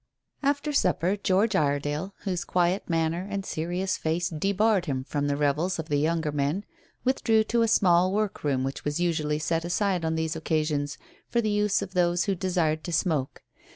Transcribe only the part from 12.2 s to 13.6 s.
who desired to smoke.